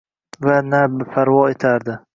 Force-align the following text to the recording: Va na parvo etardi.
Va 0.45 0.55
na 0.69 0.79
parvo 1.13 1.41
etardi. 1.55 2.03